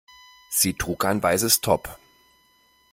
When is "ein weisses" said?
1.05-1.61